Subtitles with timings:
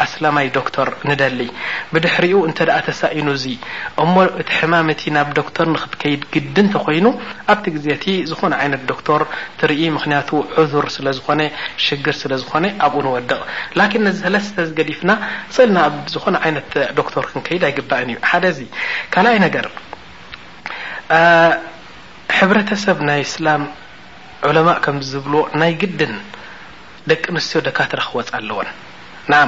[0.04, 1.40] ኣስላማይ ዶክተር ንደሊ
[1.94, 3.46] ብድሕሪኡ እንተ ተሳኢኑ እዙ
[4.04, 7.06] እሞ እቲ ሕማምቲ ናብ ዶክተር ንክትከይድ ግድን እተኮይኑ
[7.54, 9.24] ኣብቲ ግዜቲ ዝኾነ ይነት ዶክተር
[9.60, 10.30] ትርኢ ምክንያቱ
[10.74, 11.42] ዑር ስለዝኾነ
[11.86, 13.34] ሽግር ስለዝኾነ ኣብኡ ንወድቕ
[13.80, 15.12] ላን ዚ ሰለስተ ገዲፍና
[15.66, 18.60] ኢልና ኣ ዝኾነ ይነት ዶክተር ክንከይድ ኣይግባእን እዩ ሓደዚ
[19.14, 19.66] ካልኣይ ነገር
[22.40, 23.64] ሕረተሰብ ናይ እስላም
[24.58, 25.26] ለማ ከ ዝብ
[25.62, 26.14] ናይ ግድን
[27.14, 27.34] ቂ ክ ኣ
[29.32, 29.48] ና ን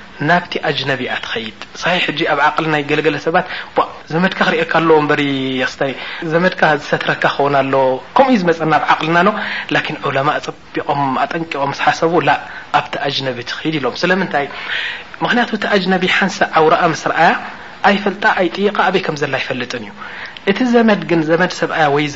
[0.29, 3.45] ናብቲ ኣጅነቢ ኣ ትኸይድ ሳሒሕ ኣብ ቅል ናይ ገለገለ ሰባት
[4.13, 5.15] ዘመድካ ክርካ ኣ በ
[5.67, 5.73] ኣስ
[6.33, 7.75] ዘመድካ ዝሰትረካ ክኸውና ኣሎ
[8.17, 9.17] ከም ዝመፀና ብ ቅልና
[10.09, 12.13] ዑለማ ፀቢቆም ኣጠንቂኦም ስሓሰቡ
[12.79, 14.45] ኣብቲ ኣነቢ ትክድ ኢሎም ስለምንታይ
[15.23, 17.31] ምክንቱ ቲ ኣነቢ ሓንሳ ኣውረኣ ምስረኣያ
[17.89, 18.55] ኣይፈልጣ ኣይጥ
[18.93, 19.91] በይ ከ ዘላ ይፈልጥ ዩ
[20.51, 21.01] እቲ ዘመድ
[21.31, 22.15] ዘመድ ሰብዘ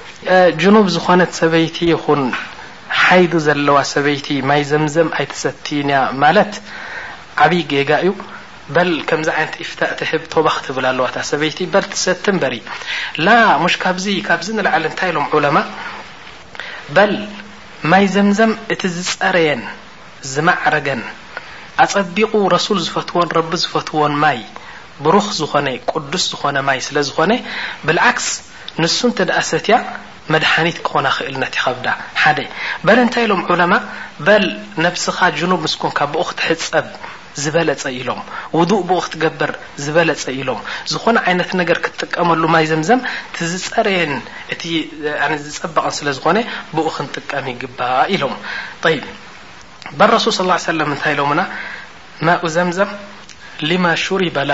[0.63, 2.21] ጅኑብ ዝኾነት ሰበይቲ ኹን
[3.03, 6.53] ሓይዱ ዘለዋ ሰበይቲ ማይ ዘምዘም ኣይትሰቲንያ ማለት
[7.43, 8.11] ዓብይ ገጋ እዩ
[8.75, 12.53] በል ከዚ ይነት ፍታ ትህብ ተባ ክትብል ኣለዋታ ሰበይቲ በል ትሰቲ በሪ
[13.73, 15.57] ሽ ካብዚ ንልዓለ እንታይ ኢሎም ዑለማ
[16.95, 17.13] በል
[17.93, 19.63] ማይ ዘምዘም እቲ ዝፀረየን
[20.33, 21.01] ዝማዕረገን
[21.85, 24.39] ኣፀቢቑ ረሱል ዝፈትዎን ረቢ ዝፈትዎን ማይ
[25.03, 27.31] ብሩኽ ዝኾነ ቅዱስ ዝኾነ ማይ ስለዝኾነ
[27.89, 28.29] ብዓክስ
[28.81, 29.75] ንሱተ ዳእሰትያ
[30.33, 31.85] መድኒት ክኾና ክእልነ ኸዳ
[32.23, 32.33] ሓ
[32.85, 33.73] በ እንታይ ኢሎም ዑለማ
[34.25, 34.45] በል
[34.93, 36.87] ብስኻ ብ ምስኮንካ ብኡ ክትሕፀብ
[37.43, 38.21] ዝበለፀ ኢሎም
[38.57, 39.51] ውዱእ ብኡ ክትገብር
[39.83, 40.59] ዝበለፀ ኢሎም
[40.91, 43.01] ዝኾነ ይነት ነገር ክትጥቀመሉ ማይ ዘምዘም
[43.63, 44.13] ዝፀረየን
[44.53, 46.37] እ ዝፀባቕን ስለዝኾነ
[46.75, 47.79] ብኡ ክንጥቀሚ ይግባ
[48.15, 48.35] ኢሎም
[50.25, 51.41] ሱል ص ሰለ ታይ ኢሎምና
[52.27, 52.91] ማኡ ዘምዘም
[53.69, 54.51] ሊማሹሪ በላ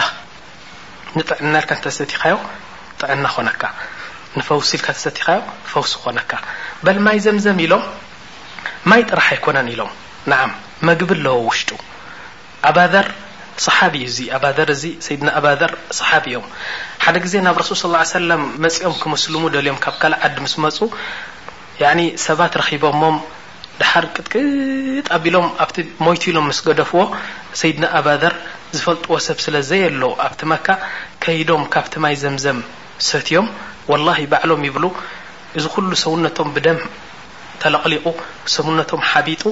[1.20, 1.54] ንጥዕና
[1.86, 2.36] ተሰቲካዮ
[3.02, 3.62] ጥዕና ኾነካ
[4.40, 5.40] ንፈውሲኢልካተሰቲካዮ
[5.74, 6.32] ፈውሲ ኾነካ
[6.86, 7.84] በል ማይ ዘምዘም ኢሎም
[8.92, 9.92] ማይ ጥራሕ ኣይኮነን ኢሎም
[10.32, 10.52] ም
[10.88, 11.70] መግቢ ኣለዎ ውሽጡ
[12.70, 13.08] ኣባር
[13.66, 14.06] صሓ ዩ
[14.38, 15.72] ኣር እዚ ሰድና ኣባር
[16.10, 16.46] ሓቢ እዮም
[17.04, 20.78] ሓደ ግዜ ናብ ረሱል ስ ለም መፂኦም ክምስልሙ ደልዮም ካብ ካእ ዓዲ ምስ መፁ
[22.26, 23.18] ሰባት ረኪቦሞም
[23.80, 25.76] ድሓር ቅጥቅጥ ኣቢሎም ኣብቲ
[26.06, 27.02] ሞቱ ኢሎም ስ ገደፍዎ
[27.62, 28.34] ሰይድና ኣባር
[28.78, 30.68] ዝፈልጥዎ ሰብ ስለዘየሎ ኣብቲ መካ
[31.26, 32.60] ከይዶም ካብቲ ማይ ዘምዘም
[33.10, 33.48] ሰትዮም
[33.92, 34.86] ወላሂ ባዕሎም ይብሉ
[35.58, 36.80] እዚ ኩሉ ሰውነቶም ብደም
[37.62, 38.06] ተለቕሊቁ
[38.56, 39.44] ሰውነቶም ሓቢጡ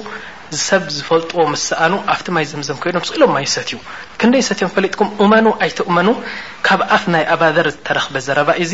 [0.56, 3.78] ዝሰብ ዝፈልጥዎ ምስሰኣኑ ኣብቲ ማይ ዘምዘም ኮይኖም ስኢሎም ማይ ሰት እዩ
[4.20, 6.08] ክንደይ ሰትዮም ፈሊጥኩም እመኑ ኣይትእመኑ
[6.66, 8.72] ካብ ኣፍ ናይ ኣባዘር ዝተረክበ ዘረባእእዙ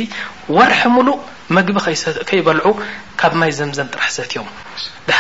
[0.57, 1.19] ወርሒ ምሉእ
[1.59, 1.77] መግቢ
[2.31, 2.67] ከይበልዑ
[3.23, 5.11] ካብ ማይ ዘምዘን ጥራሕ ሰትእዮምድ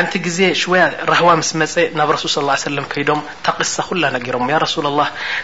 [0.00, 2.18] እቲ ግዜ ሽወያ ራህዋ ምስ መፀ ናብ ል
[2.66, 4.38] ሰለም ከይዶም ተቕሳ ኩላና ገሮ
[4.74, 5.02] ሱላ ላ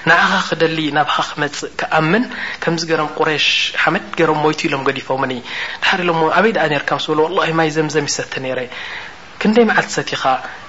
[0.09, 2.25] ንዓኻ ክደሊ ናብ ክመፅ ክኣምን
[2.63, 3.47] ከምዚ ሮም ቁረሽ
[3.83, 6.53] ሓመድ ገሮም ይቱ ኢሎም ዲፎም ድር ኢሎ ኣበይ
[6.83, 6.91] ርካ
[7.61, 8.59] ማይ ዘምዘም ይሰተ ነረ
[9.43, 10.23] ክንደይ መዓልቲ ሰትኻ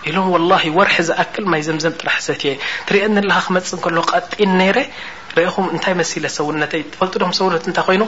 [0.09, 2.51] ኢሎም ላ ወርሒ ዝክል ማይ ዘምዘም ጥራሕ ሰትየ
[2.87, 4.77] ትርአንለ ክመፅእ ከ ቀጢን ነረ
[5.55, 8.03] ኹም እንታይ መስለ ሰውነተይ ትፈልጡዶም ሰውነ እንታ ኮይኑ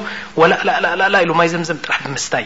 [0.68, 2.46] ላ ላ ኢ ማይ ዘምዘም ጥራሕ ብምስታይ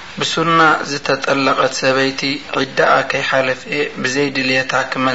[0.19, 0.61] ብሱና
[0.91, 2.21] ዝተጠለቐት ሰበይቲ
[2.77, 2.81] ዳ
[3.21, 3.59] ይሓለፍ
[4.03, 5.05] ብዘ ድታ ክመ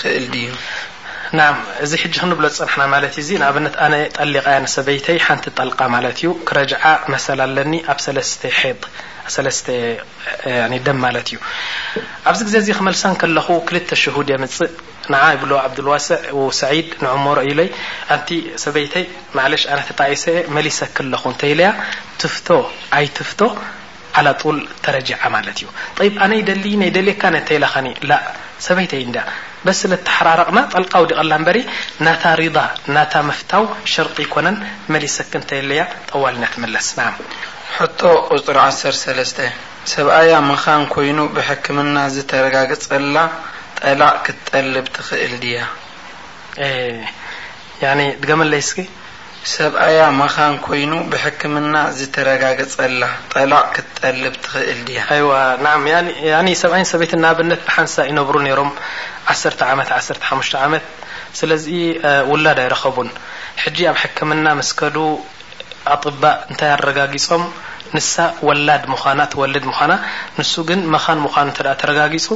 [0.00, 0.26] ክእል
[1.80, 3.42] ዩእዚ ክብሎ ፅና ቲ ጠል
[3.86, 3.88] ኣ
[9.26, 9.28] ኣ
[10.86, 10.88] ደ
[12.54, 13.22] እዩኣዚ ዜ መልለ ክ
[13.74, 14.12] ድ ፅእ
[15.42, 15.44] ብ
[15.76, 16.62] ብልዋሴዕ ድ
[21.50, 21.68] ይ ይይ
[23.32, 23.34] ፍ
[24.40, 24.42] ተ
[25.34, 25.62] ማለ እዩ
[26.24, 28.12] ኣነ ይደሊ ነይ ደሊየካ ነ ንተይላኸኒ ላ
[28.66, 29.16] ሰበይተይ እንዳ
[29.66, 31.58] በስ ለ ተሓራረቕና ጠልቃ ው ዲቀላ እንበሪ
[32.04, 32.58] ናታ ሪዳ
[32.94, 34.56] ናታ መፍታው ሸርጢ ይኮነን
[34.92, 35.80] መሊሰክ እንተየለያ
[36.10, 37.08] ጠዋልናት መለስ ን
[37.76, 38.00] ሕቶ
[38.36, 39.38] ቁፅሪ ዓሰርሰለስተ
[39.94, 43.16] ሰብኣያ ምኻን ኮይኑ ብሕክምና ዝተረጋግፀላ
[43.80, 45.60] ጠላቅ ክትጠልብ ትኽእል ድያ
[48.42, 48.70] መይስ
[49.54, 53.02] ሰብኣያ መኻን ኮይኑ ብሕክምና ዝተረጋገፀላ
[53.32, 55.32] ጠላቅ ክትጠልብ ትኽእል ድያ ዋ
[55.64, 55.76] ናዓ
[56.30, 58.70] ያኒ ሰብኣይን ሰበት ንኣብነት ብሓንሳ ይነብሩ ነይሮም
[59.32, 60.84] ዓሰርተ ዓመት ዓሰር ሓሙሽተ ዓመት
[61.40, 61.66] ስለዚ
[62.30, 63.08] ውላድ ኣይረኸቡን
[63.62, 64.96] ሕጂ ኣብ ሕክምና መስከዱ
[65.94, 67.44] ኣጥባእ እንታይ ኣረጋጊፆም
[67.96, 68.14] ንሳ
[68.48, 69.92] ወላድ ምዃና ትወልድ ምዃና
[70.38, 72.26] ንሱ ግን መኻን ምዃኑ እንተ ተረጋጊጹ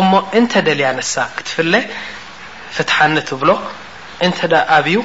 [0.00, 0.10] እሞ
[0.40, 1.72] እንተደልያ ንሳ ክትፍለ
[2.76, 3.50] ፍትሓኒ ትብሎ
[4.26, 4.98] እንተዳ ኣብዩ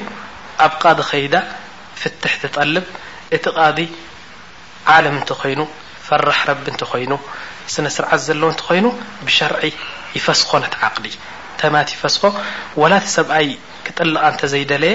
[0.64, 1.34] ኣብ ቃዲ ከይዳ
[2.00, 2.84] ፍትሕ ትጠልብ
[3.36, 3.78] እቲ ቃዲ
[4.94, 5.60] ዓለም እንተ ኮይኑ
[6.06, 7.12] ፈራሕ ረቢ እንተ ኮይኑ
[7.74, 8.86] ስነስርዓት ዘለ እንተኮይኑ
[9.26, 9.62] ብሸርዒ
[10.16, 11.06] ይፈስኮ ነት ዓቅዲ
[11.60, 12.24] ተማት ይፈስኮ
[12.82, 13.48] ወላ ቲ ሰብኣይ
[13.86, 14.94] ክጥልቃ እተ ዘይደለየ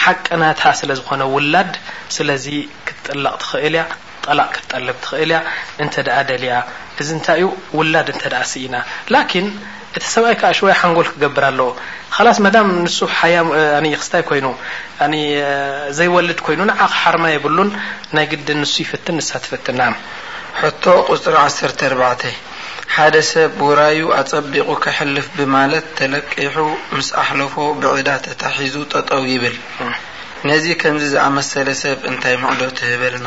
[0.00, 0.44] ሓቂ ና
[0.80, 1.72] ስለዝኾነ ውላድ
[2.16, 2.46] ስለዚ
[2.86, 3.86] ክትጥላቅ ትኽእል እያ
[4.26, 5.38] ጠላቅ ክትጠልብ ትኽእል እያ
[5.84, 6.54] እንተደኣ ደልያ
[7.00, 7.46] እዚ እንታይ እዩ
[7.78, 8.74] ውላድ እንተ ደኣ ስኢና
[9.14, 9.46] ላኪን
[9.98, 11.68] እቲ ሰብኣይ ከዓ ሽዋይ ሓንጎል ክገብር ኣለዎ
[12.14, 13.36] ካላስ መዳም ንሱ ሓያ
[14.02, 14.46] ክስታይ ኮይኑ
[15.98, 17.70] ዘይወልድ ኮይኑ ንዓክሓርማ የብሉን
[18.16, 19.80] ናይ ግድን ንሱ ይፍትን ንሳ ትፍትና
[20.60, 22.10] ሕቶ ቁፅሪ 1ተ 4ርባ
[22.94, 26.56] ሓደ ሰብ ውራዩ ኣፀቢቑ ከሕልፍ ብማለት ተለቂሑ
[26.96, 29.56] ምስ ኣሕለፎ ብዕዳ ተታሒዙ ጠጠው ይብል
[30.50, 33.26] ነዚ ከምዚ ዝኣመሰለ ሰብ እንታይ መዕዶ ትህበልና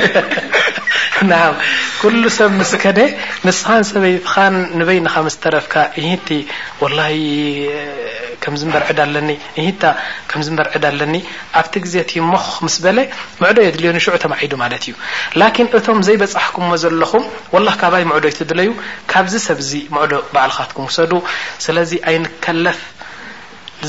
[2.01, 2.99] ኩሉ ሰብ ምስከነ
[3.47, 6.27] ንስኻን ሰበይትኻን ንበይኒካ ምስተረፍካ እሂቲ
[6.97, 7.03] ላ
[8.43, 9.29] ከበርዕድ ኣለኒ
[9.81, 9.91] ታ
[10.31, 11.15] ከዝበርዕድ ኣለኒ
[11.59, 12.29] ኣብቲ ግዜ እቲሞ
[12.65, 12.97] ምስ በለ
[13.41, 14.95] ምዕዶ የድልዮኒ ሽዑ ተማዒዱ ማለት እዩ
[15.41, 17.23] ላኪን እቶም ዘይበፃሕኩምዎ ዘለኹም
[17.57, 18.69] ወላ ካባይ ምዕዶ ይትድለዩ
[19.13, 21.13] ካብዚ ሰብ ዚ ሙዕዶ በዓልካትኩም ውሰዱ
[21.67, 22.79] ስለዚ ኣይንከለፍ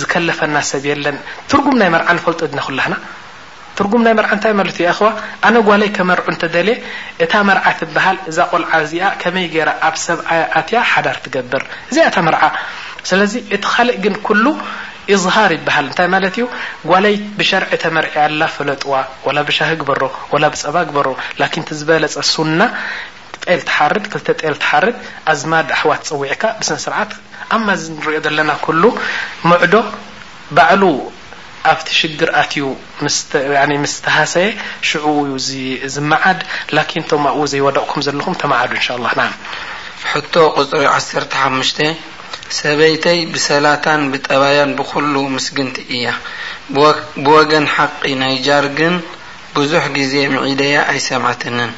[0.03, 1.17] ዝከለፈና ሰብ የለን
[1.53, 2.95] ትርጉም ናይ መርዓ ንፈልጦ ናክላሕና
[3.79, 5.03] ትርጉም ናይ መርዓ ታይ ማለት እዩ ኣኸ
[5.47, 6.69] ኣነ ጓለይ ከመርዑ እተደለ
[7.25, 9.57] እታ መርዓ ትብሃል እዛ ቆልዓ እዚኣ ከመይ ገ
[9.89, 10.19] ኣብ ሰብ
[10.69, 12.43] ትያ ሓዳር ትገብር እዚኣ እታ መርዓ
[13.11, 14.47] ስለዚ እቲ ካእ ግን ሉ
[15.13, 16.45] ይዝሃር ይበሃል እንታይ ማለት ዩ
[16.91, 18.93] ጓለይ ብሸርዕ ተመርዒ ያላ ፈለጥዋ
[19.37, 20.03] ላ ብሻሂ ግበሮ
[20.53, 21.09] ብፀባ ግበሮ
[21.81, 22.61] ዝበለፀ ሱና
[23.59, 24.97] ል ተሓርድ ክተ ል ተሓርድ
[25.33, 27.13] ኣዝማድ ኣሕዋ ፀውዕካ ብስነ ስርዓት
[27.57, 28.51] ኣማ ንሪኦ ዘለና
[29.51, 29.75] ሙዕዶ
[30.57, 30.83] ባዕሉ
[31.71, 32.65] ኣብቲ ሽግርኣትዩ
[33.83, 34.35] ምስ ተሃሰ
[34.89, 35.07] ሽዑ
[35.95, 36.41] ዝመዓድ
[37.11, 38.71] ቶም ኣብኡ ዘይወዳቕኩም ዘለኹም ተማዱ
[39.29, 39.31] ን
[40.13, 41.79] ሕቶ ቕፅሪ ዓሰርተ ሓሙሽተ
[42.59, 46.07] ሰበይተይ ብሰላታን ብጠባያን ብኩሉ ምስግንቲ እያ
[47.25, 48.95] ብወገን ሓቂ ናይ ጃር ግን
[49.57, 51.71] ብዙሕ ግዜ ምዒደያ ኣይሰምዓትንን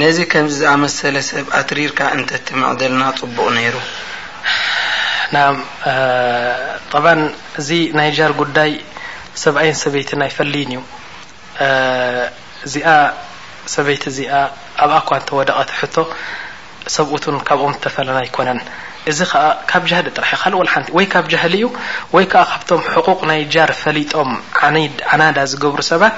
[0.00, 3.74] ነዚ ከምዚ ዝኣመሰለ ሰብ ኣትሪርካ እንተትምዕ ዘለና ፅቡቕ ነይሩ
[7.62, 7.68] እዚ
[8.08, 8.72] ይ ር ጉዳይ
[9.42, 10.80] ሰብኣይን ሰበይቲን ኣይፈልይን እዩ
[12.66, 12.88] እዚኣ
[13.74, 14.32] ሰበይቲ እዚኣ
[14.84, 15.96] ኣብኣ ኳ እንተወደቐቲ ሕቶ
[16.94, 18.60] ሰብኡትን ካብኦም ዝተፈለና ይኮነን
[19.10, 19.34] እዚ ከ
[19.70, 21.66] ካብ ጃህሊ ጥራሕ ካልእ ሓንቲ ወይ ካብ ጃህሊ እዩ
[22.14, 24.30] ወይ ከዓ ካብቶም ቁቕ ናይ ጃር ፈሊጦም
[25.12, 26.16] ዓናዳ ዝገብሩ ሰባት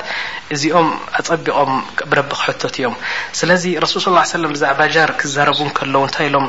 [0.54, 0.88] እዚኦም
[1.20, 1.72] ኣፀቢቖም
[2.10, 2.96] ብረቢክሕቶት እዮም
[3.40, 6.46] ስለዚ ረሱል ص ለ ብዛዕባ ጃር ክዘረቡን ከለዉ እንታይ ኢሎም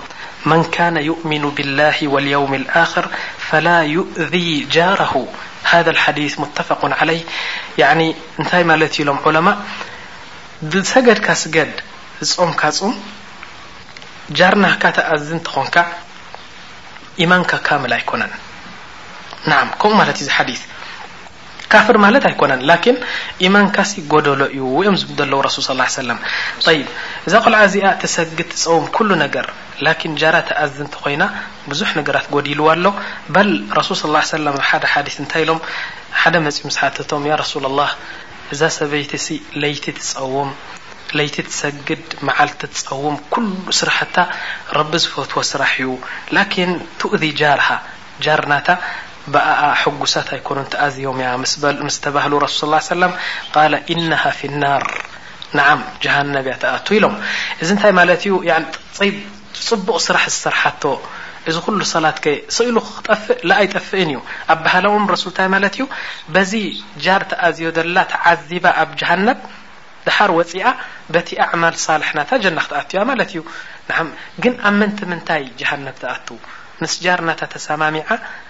[0.52, 3.06] መን ካነ يእምኑ ብላህ وልيውም ኣخር
[3.50, 4.34] ፈላ ዩእذ
[4.76, 5.14] ጃረሁ
[5.72, 7.20] ሃذ ሓዲث ተፋቁ عለይ
[8.40, 9.48] እንታይ ማለት ኢሎም ዑለማ
[10.72, 11.72] ብሰገድካ ስገድ
[12.30, 12.94] ዝፆምካፁም
[14.40, 15.76] ጃርና ካ ተኣዝ እንትኾንካ
[17.24, 18.34] ኢማንካ ካምል ኣይኮነን
[19.82, 20.52] ከምኡ ማለት እዩ ዚ ዲ
[21.74, 22.54] ካፍር ማለት ኣይኮነ
[23.48, 25.06] ኢማንካሲ ጎደሎ እዩ ኦም ዝ
[25.68, 26.00] ሱል ص
[26.66, 26.82] ሰ ይ
[27.28, 29.46] እዛ ቆልዓ እዚኣ ትሰግድ ትፀውም ኩ ነገር
[29.86, 29.90] ራ
[30.64, 31.24] ኣዝ እንተ ኮይና
[31.72, 32.86] ብዙሕ ነገራት ጎዲልዋ ኣሎ
[33.88, 34.56] ሱ ደ
[35.34, 35.60] ታይ ኢሎም
[36.22, 36.98] ሓደ መፂ ሓቶ
[37.52, 37.56] ሱ
[38.56, 39.12] እዛ ሰበይቲ
[39.84, 40.50] ቲ ትፀውም
[41.36, 42.06] ቲ ትሰግድ
[42.38, 43.16] ዓልቲ ትፀውም
[43.82, 44.18] ስራሕታ
[44.92, 45.94] ቢ ዝፈትዎ ስራሕ እዩ
[47.14, 47.30] እ
[48.42, 48.54] ርና
[49.38, 51.30] ኣ ጉሳት ኣኮኑ ተኣዝዮም ያ
[52.16, 52.26] ባህ
[52.60, 52.92] ሱል ሰ
[53.94, 53.96] እ
[55.58, 57.16] ናር ጀሃነብ እያ ተኣ ኢሎም
[57.62, 57.70] እዚ
[59.06, 59.10] ይ
[59.70, 60.62] ፅቡቅ ስራሕ ዝስርሓ
[61.50, 62.18] እዚ ሉ ሰላት
[62.68, 64.20] ኢሉ ክጠፍእ ይጠፍእ እዩ
[64.52, 64.94] ኣ ባህላዎ
[65.24, 65.28] ሱ
[65.82, 65.86] ዩ
[66.52, 66.54] ዚ
[67.22, 69.40] ር ተኣዝዮ ዘላ ተዓባ ኣብ ሃነብ
[70.08, 70.54] ድሓር ወፂ
[71.14, 73.02] በቲ ኣማል ሳልናታ ናክኣ
[73.38, 73.48] ዩግ
[74.68, 75.44] ኣብ ምን ምታይ
[75.86, 75.94] ነ
[77.26, 77.36] ና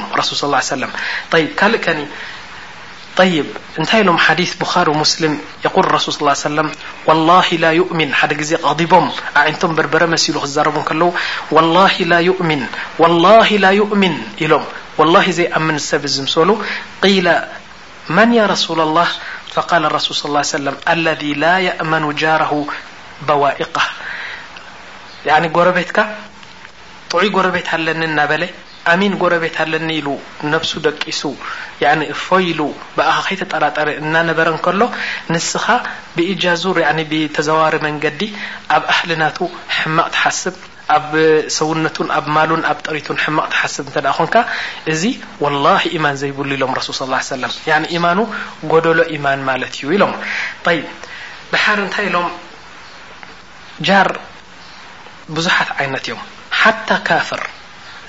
[16.00, 16.24] ብ ሉ
[18.66, 18.98] س لل
[19.56, 22.54] فقل لرሱل صى اه ع الذي لا يأمن جره
[23.28, 23.74] بዋائق
[25.58, 25.98] ጎረቤትካ
[27.12, 28.44] ጥዑይ ረቤ ኣለኒ እናበለ
[29.00, 30.10] ሚን ረቤ ኣለኒ ሉ
[30.54, 31.22] نفሱ ደቂሱ
[32.26, 32.60] ፈይሉ
[33.28, 34.48] ከ ተጠራጠረ እናነበረ
[34.82, 34.90] ሎ
[35.34, 35.50] ንስ
[36.18, 36.64] ብጃዙ
[37.38, 38.20] ተዘዋሪ መንገዲ
[38.76, 39.38] ኣብ أህልናቱ
[39.98, 40.56] ማቅ ሓስብ
[40.94, 41.12] ኣብ
[41.58, 44.36] ሰውነቱን ኣብ ማሉን ኣብ ጠሪቱን ሕማቅ ተሓስብ እተ ኮንካ
[44.92, 45.02] እዚ
[45.66, 47.46] ላ ኢማን ዘይብሉ ኢሎም ሱል ሰም
[48.06, 48.20] ማኑ
[48.72, 50.04] ጎደሎ ኢማን ማለት እዩ ኢሎ
[51.54, 52.28] ድሓር እንታይ ኢሎም
[53.88, 54.10] ጃር
[55.36, 56.22] ብዙሓት ዓይነት እዮም
[56.60, 57.42] ሓታ ካፍር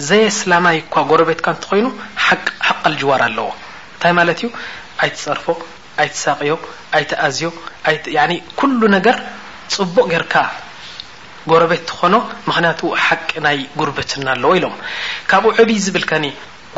[0.08, 1.86] ዘየ ስላማይ እኳ ጎረቤትካ እንትኮይኑ
[2.26, 3.48] ሓቀል ጅዋር ኣለዎ
[3.94, 4.48] እንታይ ማለት እዩ
[5.04, 5.46] ኣይትፀርፎ
[6.02, 6.54] ኣይትሳቅዮ
[6.98, 7.48] ኣይትኣዝዮ
[8.60, 9.16] ኩሉ ነገር
[9.76, 10.34] ፅቡቅ ጌርካ
[11.50, 12.14] ጎረቤት ኾኖ
[12.48, 14.74] ምክንያቱኡ ሓቂ ናይ ጉርብትና ኣለዎ ኢሎም
[15.30, 16.24] ካብኡ ዕብይ ዝብልከኒ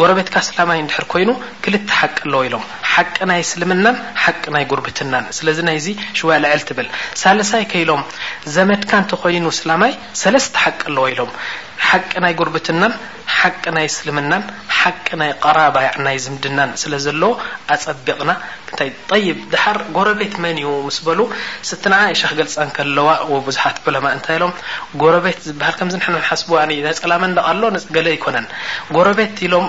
[0.01, 1.31] ጎረቤትካ ስላማይ እንድሕር ኮይኑ
[1.65, 6.63] ክልተ ሓቂ ኣለዎ ኢሎም ሓቂ ናይ ስልምናን ሓቂ ናይ ጉርብትናን ስለዚ ናይ ዚ ሽዋያ ልዕል
[6.69, 6.89] ትብል
[7.23, 8.03] ሳለሳይ ከኢሎም
[8.57, 9.95] ዘመድካ እንተ ኮይኑ ስላማይ
[10.25, 11.33] ሰለስተ ሓቂ ኣለዎ ኢሎም
[11.87, 12.93] ሓቂ ናይ ጉርብትናን
[13.39, 14.43] ሓቂ ናይ እስልምናን
[14.79, 17.33] ሓቂ ናይ ቀራባ ናይ ዝምድናን ስለ ዘለዎ
[17.75, 18.31] ኣፀቢቕና
[18.79, 21.21] ታ ይብ ድሓር ጎረቤት መን እዩ ምስ በሉ
[21.71, 24.53] ስትንዓ ኢሸክ ገልፀን ከለዋ ወቡዙሓት ዑለማ እንታይ ኢሎም
[25.03, 26.51] ጎረ ቤት ዝበሃል ከምዚ ንሓስቡ
[27.05, 27.63] ፀላመንደቃሎ
[27.97, 28.47] ገለ ኣይኮነን
[28.99, 29.67] ጎረ ቤት ኢሎም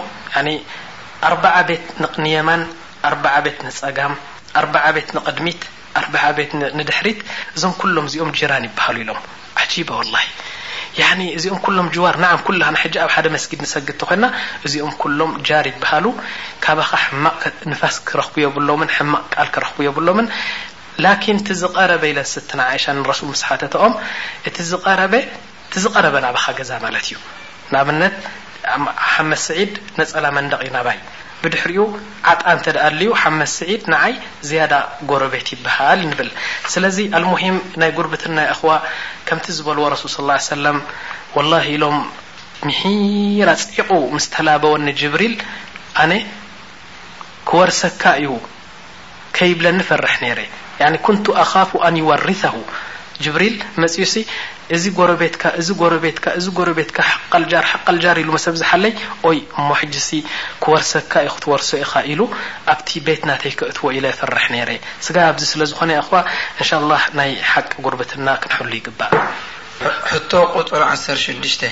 [1.30, 1.88] ኣርዓ ቤት
[2.26, 2.62] ንየማን
[3.10, 4.14] ኣርዓ ቤት ንፀጋም
[4.62, 5.62] ኣርዓ ቤት ንቅድሚት
[6.00, 7.20] ኣርዓ ቤት ንድሕሪት
[7.56, 9.22] እዞም ኩሎም እዚኦም ጂራን ይበሃሉ ኢሎም
[9.72, 10.16] ጂባ ወላ
[11.38, 14.24] እዚኦም ኩሎም ጅዋር ንዓ ኩላና ሕ ኣብ ሓደ መስጊድ ንሰግድ እት ኮና
[14.66, 16.06] እዚኦም ኩሎም ጃር ይበሃሉ
[16.64, 16.92] ካባኻ
[17.24, 20.28] ማቕንፋስ ክረኽቡ የብሎምን ሕማቕ ቃል ክረኽቡ የብሎምን
[21.04, 23.94] ላኪን እቲ ዝቀረበ ኢለ ስትና እሻ ንረሱ ሳሓተትኦም
[24.50, 24.54] እ
[25.84, 27.16] ዝቀረበ ናባካ ገዛ ማለት እዩ
[27.74, 28.16] ንኣብነት
[29.12, 30.98] ሓመ ስዒድ ነፀላ መንደቂ ናባይ
[31.42, 31.84] ብድሕሪኡ
[32.32, 34.14] ዓጣ እንተ ዳእ ልዩ ሓመስ ስዒድ ንዓይ
[34.48, 34.74] ዝያዳ
[35.10, 36.30] ጎረቤት ይበሃል ንብል
[36.74, 38.72] ስለዚ አልሙሂም ናይ ጉርብትን ናይ ኣخዋ
[39.28, 40.78] ከምቲ ዝበልዎ ረስ صى ለም
[41.36, 41.98] وላه ኢሎም
[42.68, 45.36] ምሒራ ፅቑ ምስ ተላበወኒ ጅብሪል
[46.04, 46.12] ኣነ
[47.50, 48.30] ክወርሰካ እዩ
[49.38, 50.40] ከይብለኒ ፈርሕ ነረ
[51.06, 52.44] ኩንቱ ኣኻፉ ኣን ዋሪታ
[53.24, 54.26] ጅብሪል መፅዩ ሲ
[54.76, 56.98] እዚ ጎረ ቤትካ እዚ ረ ቤትካ እዚ ጎረ ቤትካ
[57.34, 58.94] ሓልጃር ሓቃል ጃር ኢሉ መሰብ ዝሓለይ
[59.28, 60.10] ኦይ እሞሕጂሲ
[60.64, 62.20] ክወርሰካ ዩ ክትወርሶ ኢካ ኢሉ
[62.74, 64.72] ኣብቲ ቤት ናተይክእትዎ ኢለ ፍርሕ ነይረ
[65.08, 66.20] ስጋ ኣብዚ ስለ ዝኾነ ይኸዋ
[66.62, 71.64] እንሻ ላ ናይ ሓቂ ጉርብትና ክንሐሉ ይግባእሕቶ ቁፁል ዓሰርሽዱሽተ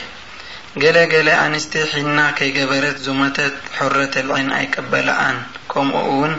[0.81, 5.37] ገለ ገለ ኣንስተ ሒና ከይ ገበረት ዝሞተት ሕረተልዐን ኣይ ቀበላኣን
[5.71, 6.33] ከምኡ ውን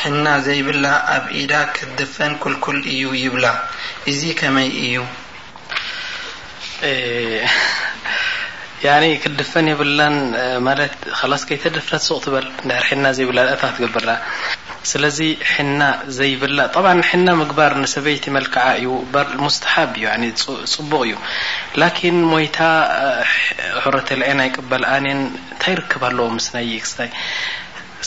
[0.00, 0.86] ሒና ዘይብላ
[1.16, 3.46] ኣብ ኢዳ ክትድፈን ክልኩል እዩ ይብላ
[4.10, 5.00] እዙ ከመይ እዩ
[9.22, 10.16] ክድፈን የብላን
[10.66, 10.80] ማለ
[11.30, 12.46] ላስይተ ድፍ ሱቕ ትበል
[13.04, 13.96] ና ዘብላ ታ ትግብ
[14.90, 15.18] ስለዚ
[15.52, 15.80] ሕና
[16.18, 16.76] ዘብላ ط
[17.08, 18.86] ሕና ምግባር ንሰበይቲ መልክዓ እዩ
[19.44, 19.90] ሙስተሓብ
[20.28, 20.32] እዩ
[20.74, 21.16] ፅቡቅ እዩ
[21.80, 22.58] ላن ሞታ
[23.82, 25.20] ሕረተ ልዐ ናይ ቅበል ኣንን
[25.54, 26.98] ንታይ ርከብ ኣለዎ ስ ና ክስታ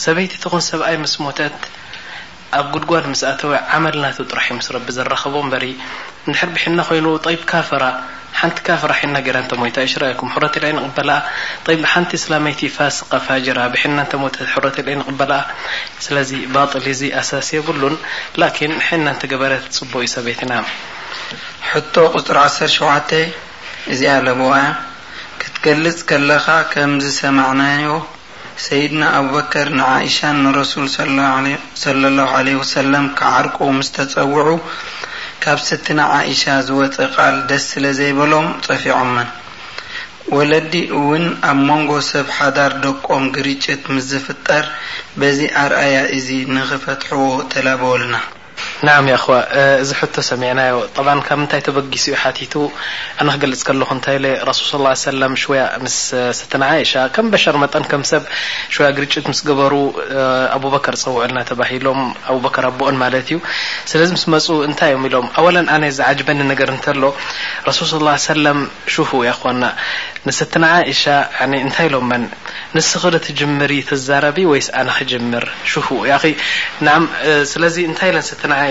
[0.06, 1.38] ሰበይቲ ት ሰብኣ ስተ
[2.58, 4.46] ኣብ قድጓል مسተዊ عመል ናጥرح
[4.96, 5.54] ዘረኸب በ
[6.30, 7.26] ድحر ብሒና ኮይኑ ፈ
[8.56, 9.14] ቲ ፍ ና
[9.62, 11.78] ሞታ ش نقበ
[12.10, 12.44] ቲ ስላይ
[12.76, 13.98] ፋስق ፋجر ብና
[15.00, 15.32] نقበላ
[16.06, 16.16] ስለ
[16.72, 16.74] ط
[17.20, 17.94] ኣሳሲ يሉ ن
[19.06, 19.08] ና
[19.42, 19.44] በ
[19.76, 20.52] ፅ ዩ ሰበይት ና
[21.70, 22.78] ح قፅሪ عሰ ሸ
[23.92, 24.28] እዚ ኣለ
[25.40, 27.84] ክትገልፅ ለካ ዝ ሰمعናዩ
[28.62, 30.86] ሰይድና አብበከር ንዓእሻን ንረሱል
[31.84, 34.48] ሰለ ላሁ ለህ ወሰላም ክዓርቁ ምስ ተጸውዑ
[35.44, 39.28] ካብ ስትና ዓእሻ ዝወፀ ቓል ደስ ስለ ዘይበሎም ጸፊዖምን
[40.36, 44.64] ወለዲ እውን ኣብ መንጎ ሰብ ሓዳር ደቆም ግርጭት ምስ ዝፍጠር
[45.20, 48.14] በዚ ኣርእያ እዚ ንኽፈትሕዎ ተላበወልና
[49.24, 49.26] خ
[49.88, 49.90] ዚ
[50.28, 50.64] ሰሚع ኣ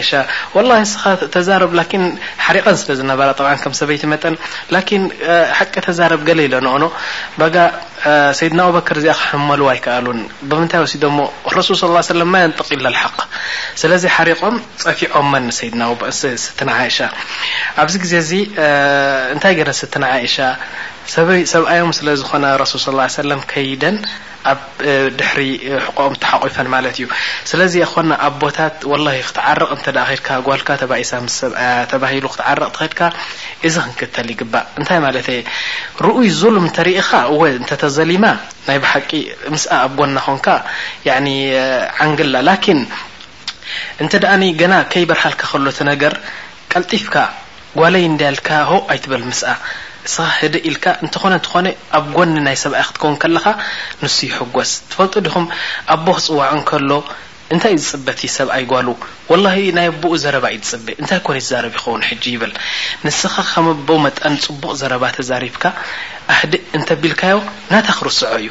[0.07, 0.17] ስ
[1.79, 4.33] ሪቀ ሰበይቲ ጠ
[5.57, 6.89] ሓቂ ተዛረ ኢ ኦ
[8.38, 10.99] ሰይድና ኣር እዚ ክመል ኣኣሉን ብምንታይ ሲ
[11.67, 12.15] ሱ صى
[12.49, 12.69] ንጥቅ
[13.15, 13.19] ق
[13.81, 13.91] ስለ
[14.29, 14.55] ሪቆም
[14.86, 15.45] ፀፊዖድ
[16.21, 16.33] ስ
[16.97, 17.09] ሻ
[17.81, 18.41] ኣብዚ ግዜ ዚ
[19.38, 19.95] ንታይ ስት
[20.36, 20.51] ሻ
[21.53, 22.05] ሰብኣዮም ዝ
[23.65, 23.97] ى ደን
[24.51, 24.60] ኣብ
[25.19, 25.41] ድሕሪ
[25.86, 27.08] ሕቆኦም ተሓቑፈን ማለት እዩ
[27.49, 31.45] ስለዚ ኾና ኣብ ቦታት ወላ ክትዓርቕ እተ ድካ ጓልካ ተሳ
[31.91, 32.99] ተባሂሉ ክትዓርቕ ትከድካ
[33.67, 35.41] እዚ ክንክተል ይግባእ እንታይ ማለት እየ
[36.06, 38.25] ርኡይ ዙሉም እተሪኢኻ ወ እንተተዘሊማ
[38.67, 39.12] ናይ ብሓቂ
[39.53, 40.47] ምስኣ ኣብ ጎና ኾንካ
[42.03, 42.82] ዓንግላ ላኪን
[44.03, 46.13] እንተ ደኣኒ ገና ከይበርሃልካ ከሎት ነገር
[46.73, 47.15] ቀልጢፍካ
[47.79, 49.51] ጓለይ እንዳ ልካ ሆ ኣይትበል ምስኣ
[50.08, 53.46] እስኻ ህደ ኢልካ እንኾነ እንትኾነ ኣብ ጎኒ ናይ ሰብኣይ ክትከውን ከለካ
[54.04, 55.46] ንሱ ይሕጎስ ትፈልጡ ዲኹም
[55.96, 56.92] ኣቦ ክፅዋዕ ከሎ
[57.54, 58.88] እንታይ እዩ ዝፅበት ዩ ሰብኣ ይጓሉ
[59.44, 62.54] ላ ናይ ኣቦኡ ዘረባ እዩ ዝፅብእእንታይ ኮነረብ ይኸውን ሕጂ ይብል
[63.06, 65.63] ንስኻ ከመ ቦ መጠን ፅቡቕ ዘረባ ተዛሪብካ
[66.34, 67.38] ኣህደእ እንተቢልካዮ
[67.72, 68.50] ናታ ክርስዖ እዩ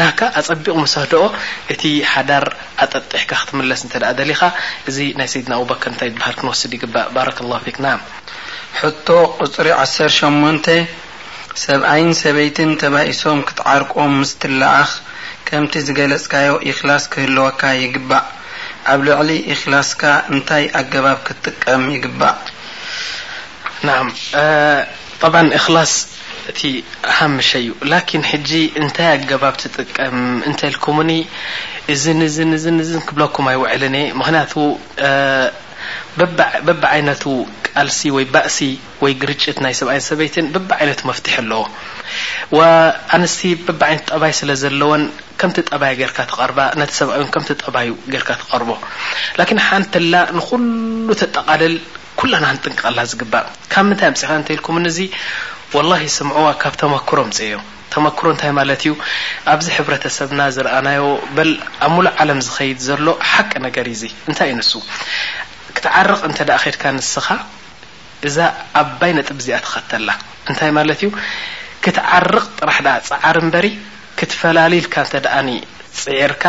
[0.00, 1.24] ናካ ኣፀቢቕ መሰህደኦ
[1.72, 2.46] እቲ ሓዳር
[2.84, 4.42] ኣጠጢሕካ ክትምለስ እተ ሊካ
[4.90, 7.28] እዚ ናይ ሰይድና ኣብበከር ንታ እ ዝበሃል ክንወስድ ይግባእ ባረ
[7.66, 7.96] ፊክ ና
[8.80, 9.06] ሕቶ
[9.38, 10.66] ቕፅሪ ዓሰር ሸሞንተ
[11.64, 14.90] ሰብኣይን ሰበይትን ተባይሶም ክትዓርቆም ምስትለኣኽ
[15.48, 18.26] ከምቲ ዝገለጽካዮ ኢክላስ ክህልወካ ይግባእ
[18.92, 22.36] ኣብ ልዕሊ እክላስካ እንታይ ኣገባብ ክትጥቀም ይግባእ
[25.32, 25.92] ብ እክላስ
[26.52, 26.60] እቲ
[27.16, 28.50] ሃምሸ እዩ ላኪን ሕጂ
[28.82, 30.16] እንታይ ኣገባብ ትጥቀም
[30.48, 31.10] እንተልኩምኒ
[31.94, 34.54] እዝን እዝን እዝን እዝን ክብለኩም ኣይውዕልን እየ ምኽንያቱ
[36.66, 37.22] በቢ ዓይነቱ
[37.76, 38.58] ቃልሲ ወይ ባእሲ
[39.02, 41.62] ወይ ግርጭት ናይ ሰብኣይን ሰበይትን በቢ ዓይነቱ መፍትሒ ኣለዎ
[43.16, 45.02] ኣንስቲ በብ ዓይነት ጠባይ ስለዘለወን
[45.42, 48.70] ከምቲ ጠባይ ርካ ተር ነሰብ ከም ጠባዩ ገርካ ትቐርቦ
[49.40, 51.76] ላኪን ሓንትላ ንኩሉ ተጠቃልል
[52.20, 54.98] ኩላና ክንጥንቅቐልላ ዝግባእ ካብ ምንታይ ኣምፅካ እንተልኩምን እዚ
[55.76, 57.56] ወላሂ ስምዑዋ ካብ ተመክሮ ምፅዮ
[57.94, 58.92] ተመክሮ እንታይ ማለት እዩ
[59.52, 61.02] ኣብዚ ሕብተሰብና ዝረኣናዮ
[61.36, 61.50] በል
[61.86, 64.72] ኣብ ምሉእ ዓለም ዝኸይድ ዘሎ ሓቂ ነገር ዩዙ እንታይ ዩ ንሱ
[65.76, 67.26] ክትዓርቕ እንተዳ ከድካ ንስኻ
[68.28, 68.36] እዛ
[68.80, 70.10] ኣባይ ነጥብ እዚኣ ተኸተላ
[70.50, 71.08] እንታይ ማለት እዩ
[71.84, 73.66] ክትዓርቕ ጥራሕ ዳ ፀዓር እንበሪ
[74.18, 75.48] ክትፈላለልካ እንተደኣኒ
[76.02, 76.44] ፅዒርካ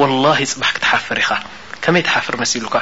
[0.00, 1.30] ወላሂ ፅባሕ ክትሓፍር ኢኻ
[1.84, 2.76] ከመይ ተሓፍር መሲሉካ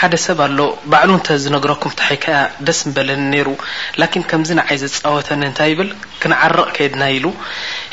[0.00, 0.60] ሓደ ሰብ ኣሎ
[0.92, 3.48] ባዕሉ ተ ዝነግረኩም ታ ሓከያ ደስ በለኒ ነሩ
[4.30, 5.90] ከምዚዓይ ዘፃወተኒ እንታይ ብል
[6.22, 7.26] ክንዓርቕ ከድና ኢሉ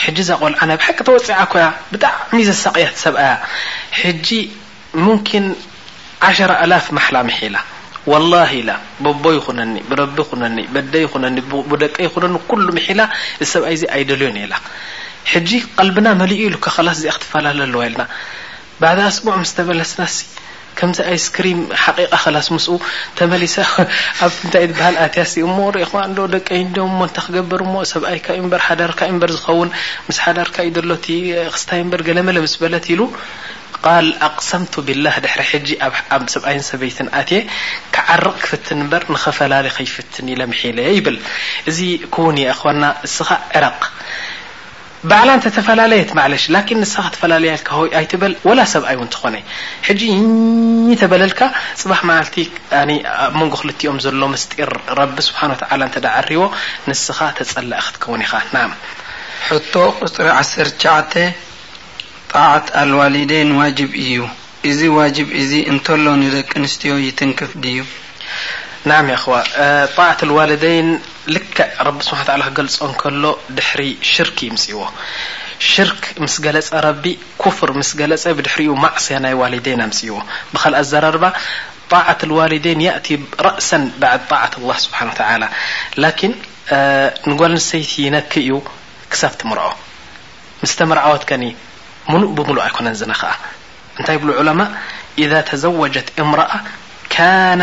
[0.04, 3.26] ሕጂ ዛቆልዓና ብ ሓቂ ተወፅ ኮያ ብጣዕሚ ዘሳቅያ ሰብያ
[4.02, 4.28] ሕጂ
[5.08, 5.48] ሙኪን
[6.30, 7.18] ዓሸ ኣላፍ ማሓላ
[8.12, 8.70] ሒላ ላ ኢላ
[9.26, 10.58] ቦ ይኹነኒ ብቢ ይነኒ
[10.94, 11.38] ደ ይነኒ
[11.84, 12.38] ደቀ ይነኒ
[12.88, 13.02] ሒላ
[13.44, 14.56] እዚ ሰብ ዚ ኣይደልዮ ነ ላ
[15.34, 18.02] ሕጂ ቐልቢና መሊኡ ኢሉ ኸላስ እዚ ክትፈላለ ኣለዋልና
[18.82, 20.02] ባع ስቡ ስተበለስና
[20.78, 21.46] ከምዚ ኣيስሪ
[21.82, 22.58] قق ስ ም
[23.18, 23.56] ተመሰ
[24.22, 25.44] ኣታ ሃ ያ
[26.24, 26.50] ኦ ደቀ
[27.24, 28.20] ክገበር ሰብኣይ
[28.80, 28.92] ዳር
[29.22, 29.70] በ ዝኸውን
[30.26, 30.98] ሓዳርካዩ ሎ
[31.56, 33.02] ክስታ በር ለ መለ ስ በለት ኢሉ
[33.86, 33.88] ق
[34.30, 35.36] ኣقሰምቱ ብላه ድሕ
[36.36, 36.98] ሰብኣይ ሰበይት
[37.96, 41.18] ክዓርق ክፍት በር نከፈላለ ከፍት ለ ብል
[41.70, 41.80] እዚ
[42.16, 42.38] كውን
[42.82, 43.82] ና ስኻ ዕረق
[45.10, 49.36] ባዕላ እንተተፈላለየት ማዕለሽ ላን ንስኻ ተፈላለየልካኣይበል ወላ ሰብኣይእውንትኾነ
[49.88, 50.02] ሕጂ
[51.02, 51.42] ተበለልካ
[51.82, 52.36] ፅባሕ ማልቲ
[52.80, 52.90] ኣብ
[53.40, 55.54] መንጎ ክልቲኦም ዘሎ መስጢር ረቢ ስብሓን
[55.88, 56.42] እንተዳ ኣሪቦ
[56.90, 58.72] ንስኻ ተፀላእ ክትከውን ኢኻ ናም
[59.48, 61.14] ሕቶ ቁፅሪ ዓሰርሸተ
[62.34, 64.16] ጣዕት ኣልዋሊደይን ዋጅብ እዩ
[64.70, 67.80] እዚ ዋጅብ እዚ እንተሎ ንደቂ ኣንስትዮ ይትንክፍ ድዩ
[68.82, 68.88] خ
[69.98, 70.88] طعة ዋልይን
[71.34, 71.38] ል
[72.08, 73.24] ስ ክገልፆ ከሎ
[73.56, 73.60] ድ
[74.12, 74.80] ሽርክ ስእዎ
[75.72, 76.02] ሽርክ
[76.34, 76.88] ስ ገለ ፍር
[78.02, 78.14] ገለ
[78.46, 78.48] ድ
[79.06, 80.18] ስያ ና ዋ እዎ
[80.54, 80.58] ብ
[80.92, 81.26] ዘረርባ
[82.40, 82.56] ዋይ
[86.72, 88.50] እ ጓል ንሰይቲ ነክ እዩ
[89.12, 89.70] ብትርኦ
[90.72, 91.32] ስተርወትከ
[92.20, 93.04] ሉ ብሉ ኣኮነ ዝ
[97.14, 97.62] ካነ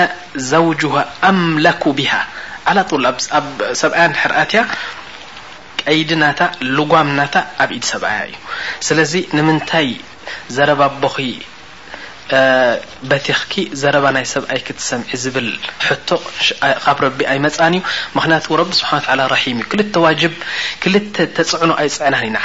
[0.50, 0.94] ዘውጁሃ
[1.30, 2.12] ኣምለኩ ብሃ
[2.70, 3.04] ዓ طል
[3.38, 4.61] ኣብ ሰብኣያ ሕርአትያ
[5.82, 6.40] ቀይዲ ናታ
[6.78, 8.34] ልጓም ናታ ኣብ ኢድ ሰብኣያ እዩ
[8.88, 9.88] ስለዚ ንምንታይ
[10.56, 11.16] ዘረባ ኣቦኺ
[13.11, 15.48] በቲኽኪ ዘረባ ናይ ሰብኣይ ክ ትሰምዒ ዝብል
[15.87, 16.08] ሕቶ
[16.84, 17.82] ካብ ረቢ ኣይ መፃን እዩ
[18.16, 20.34] ምክንያቱ ረቢ ስብሓ ላ ራሒም እዩ ክልተ ዋጅብ
[20.82, 22.44] ክልተ ተፅዕኖ ኣይፅዕናን ኢንዓ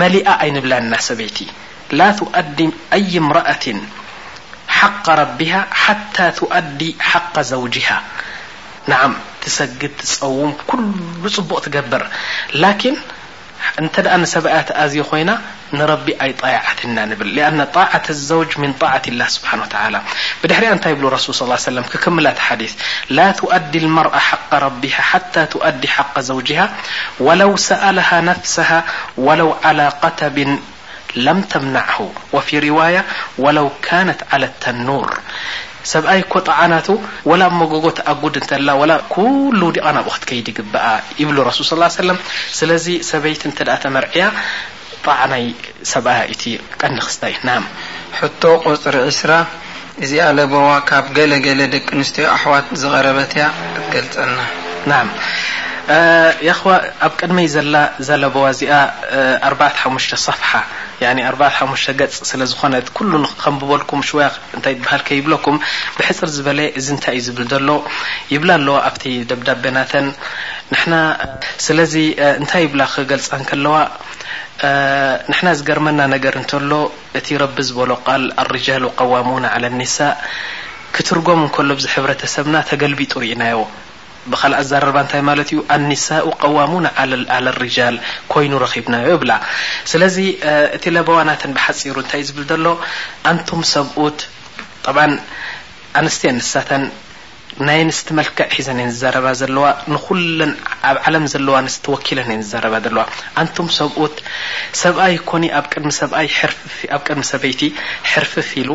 [0.00, 0.22] لئ
[0.54, 1.38] نብና ሰበይቲ
[1.98, 2.58] ل تؤዲ
[2.96, 3.66] أي مرأة
[4.78, 7.98] حق ربها حتى تؤዲ حق زوجها
[8.90, 8.92] ن
[9.42, 10.82] تሰግድ تፀውም كل
[11.26, 12.02] ፅቡቅ ትገብር
[13.78, 15.40] انتدأ نسبي تاذي خينا
[15.72, 20.00] نرب أيطيعتنا نبل لأن طاعة الزوج من طاعة الله سبحنه و تعالى
[20.44, 22.74] بدحري نت بل رسل صلى ا علي وسلم ككملت حديث
[23.10, 26.74] لا تؤدي المرأ حق ربها حتى تؤدي حق زوجها
[27.20, 28.84] ولو سألها نفسها
[29.16, 30.58] ولو على قتب
[31.16, 33.04] لم تمنعه وفي رواية
[33.38, 35.18] ولو كانت على التنور
[35.90, 36.88] ሰብኣይ እኮ ጣዓናቱ
[37.30, 40.84] ወላ መጎጎት ኣጉድ እንተላ ላ ኩሉ ዲቓ ናብ ክት ከይዲ ይግብአ
[41.20, 42.18] ይብሉ ረሱል ስ ሰለም
[42.58, 44.26] ስለዚ ሰበይቲ እንተኣ ተመርዒያ
[45.06, 45.44] ጣዕናይ
[45.92, 46.44] ሰብኣ ዩቲ
[46.80, 47.56] ቀኒ ክስታይ ና
[48.18, 49.30] ሕቶ ቁፅሪ ዒስራ
[50.04, 53.44] እዚኣለቦዋ ካብ ገለ ገለ ደቂ ኣንስትዮ ኣሕዋት ዝቀረበት እያ
[53.78, 54.36] እትገልፀና
[56.56, 56.70] ኹዋ
[57.06, 57.74] ኣብ ቀድመይ ዘላ
[58.08, 58.72] ዘለበዋ እዚኣ
[59.46, 59.50] ኣ
[59.82, 60.50] ሓሙሽተ صፍሓ
[61.10, 61.14] ኣ
[61.56, 65.56] ሓሽ ገፅ ስለ ዝኾነ ኩሉ ከንብበልኩም ሽወያ እንታይ በሃል ከይብለኩም
[65.96, 67.68] ብሕፅር ዝበለ እዚ እንታይ እዩ ዝብል ዘሎ
[68.34, 70.06] ይብላ ኣለዋ ኣብቲ ደብዳቤናተን
[71.66, 71.94] ስለዚ
[72.40, 73.74] እንታይ ይብላ ክገልፃን ከለዋ
[75.30, 76.72] ንሕና ዝገርመና ነገር እንተሎ
[77.20, 79.98] እቲ ረቢ ዝበሎ ቃል ኣርጃሉ قዋሙና ع ኒሳ
[80.96, 83.58] ክትርጎም እከሎ ዚ ሕብረተሰብና ተገልቢጡ ርኢናዮ
[84.30, 86.86] ብካልእ ኣዘረርባ እንታይ ማለት እዩ ኣኒሳء قዋሙና
[87.44, 87.96] ለ ርጃል
[88.32, 89.30] ኮይኑ ረኺብናዮ ብላ
[89.90, 90.16] ስለዚ
[90.76, 92.66] እቲ ለበዋናተን ብሓፂሩ እንታይ እዩ ዝብል ዘሎ
[93.30, 94.18] ኣንቱም ሰብኡት
[94.96, 94.98] ብ
[96.00, 96.84] ኣንስትየ ኣንሳተን
[97.68, 100.52] ናይ ንስቲ መልክዕ ሒዘን እየን ዛረባ ዘለዋ ንኩለን
[100.90, 103.02] ኣብ ዓለም ዘለዋ ንስወኪለን እየ ረባ ዘለዋ
[103.40, 104.16] ኣንቱም ሰብኡት
[104.82, 106.12] ሰብኣይ ኮኒ ኣ ሚሰኣብ
[107.06, 107.60] ቅድሚ ሰበይቲ
[108.12, 108.70] ሕርፍፍ ኢሉ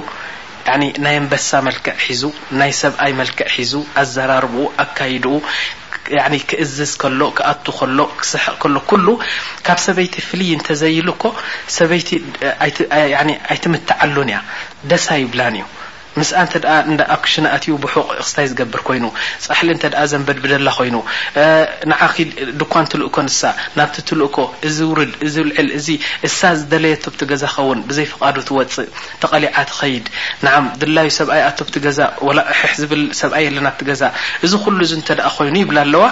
[0.82, 0.88] ናይ
[1.19, 2.23] ኣንበሳ መልክዕ ሒዙ
[2.60, 5.34] ናይ ሰብኣይ መልክዕ ሒዙ ኣዘራርብኡ ኣካይድኡ
[6.49, 9.08] ክእዝዝ ከሎ ክኣቱ ከሎ ክስሐቅ ከሎ ኩሉ
[9.67, 11.34] ካብ ሰበይቲ ፍልይ እንተዘይሉ ኮ
[11.77, 12.10] ሰበይቲ
[13.49, 14.39] ኣይትምት ዓሉን እያ
[14.91, 15.63] ደሳ ይብላን እዩ
[16.19, 16.69] ምስ እንተ እ
[17.13, 19.06] ኣብ ክሽናእትዩ ብሑቕ ክስታይ ዝገብር ኮይኑ
[19.45, 20.95] ጻሕሊ እንተኣ ዘንበድ ብደላ ኮይኑ
[21.91, 23.41] ንዓኺድ ድኳ ን ትልእኮ ንሳ
[23.77, 25.88] ናብቲ እትልእኮ እዚ ውርድ እዚ ልዕል እዚ
[26.27, 28.89] እሳ ዝደለየ ኣቶብቲ ገዛ ኸውን ብዘይ ፍቓዱ ትወፅእ
[29.21, 30.06] ተቐሊዓ ትኸይድ
[30.45, 34.03] ንዓም ድላዩ ሰብኣይ ኣቶብቲ ገዛ ወላ ኣሕ ዝብል ሰብኣይ ኣለና ብቲ ገዛ
[34.45, 36.06] እዚ ኩሉ ዙ እንተኣ ኮይኑ ይብል ኣለዋ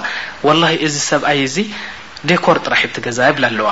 [0.47, 1.57] ወላ እዚ ሰብኣይ እዙ
[2.43, 3.69] ኮ ጥራሕ ገዛ ይብላ ኣለዋ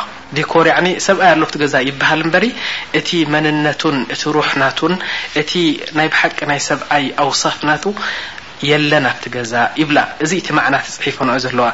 [0.52, 0.62] ኮ
[1.06, 1.42] ሰብኣይ ኣሎ
[1.74, 2.38] ዛ ይሃል በ
[3.00, 4.80] እቲ መንነቱን እ ሩሕናቱ
[5.38, 5.54] ይ ቂ
[6.88, 7.84] ሰይ ኣውሳፍናቱ
[8.92, 10.32] ለና ገዛ ይላ እዚ
[10.98, 11.66] ፅሒፈ ን ዘለዋ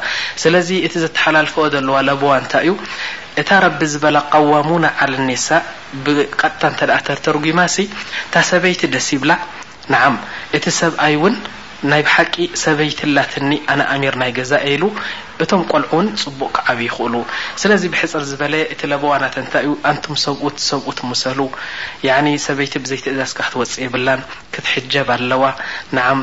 [0.42, 0.54] ስለ
[0.86, 2.72] እ ዝተሓላልፈ ዘለዋ ብዋ ታይ ዩ
[3.42, 4.16] እታ ቢ ዝበላ
[4.52, 5.14] ዋሙና ዓል
[5.46, 5.60] ሳ
[6.04, 6.64] ብታ
[7.08, 7.60] ተተርጉማ
[8.32, 9.32] ታ ሰበይቲ ደስ ይብላ
[10.58, 11.16] እቲ ሰብኣይ
[11.90, 14.84] ናይ ሓቂ ሰበይት ላትኒ ኣ ኣሚር ናይ ገዛ ሉ
[15.44, 17.14] እቶም ቆልዑ ውን ፅቡቕ ክዓብ ይኽእሉ
[17.60, 21.40] ስለዚ ብሕፅር ዝበለ እቲ ለቦዋ ናተእንታይ ዩ ኣንቱ ሰት ሰብኡት ምሰሉ
[22.46, 24.20] ሰበይቲ ብዘይትእዛዝካ ክትወፅእ የብላን
[24.54, 25.44] ክትሕጀብ ኣለዋ
[25.98, 26.20] ንዓም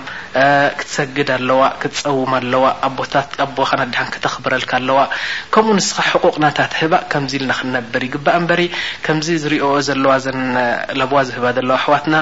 [0.81, 2.97] ክትሰግድ ኣለዋ ክትፀውም ኣለዋ ኣቦ
[3.93, 4.99] ዲሃ ክተኽብረልካ ኣለዋ
[5.55, 8.61] ከምኡ ንስካ ቁቕናታትህባ ከምዚ ኢልና ክንነብር ግባ በሪ
[9.07, 9.55] ከምዚ ዝሪ
[9.89, 12.15] ዘለዋለቦዋ ዝህባ ዘለዋ ኣሕዋትና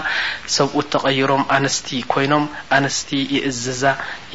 [0.58, 2.46] ሰብኡት ተቐይሮም ኣንስቲ ኮይኖም
[2.80, 3.84] ኣንስቲ ይእዝዛ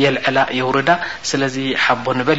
[0.05, 0.90] የልዕላ የውርዳ
[1.33, 2.38] ስለዚ ሓቦ ንበል